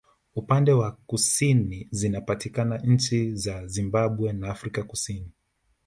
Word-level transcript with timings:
Upande 0.35 0.71
wa 0.73 0.91
kusini 0.91 1.87
zinapatikana 1.91 2.77
nchi 2.77 3.35
za 3.35 3.67
Zimbabwe 3.67 4.33
na 4.33 4.49
Afrika 4.49 4.83
kusini 4.83 5.31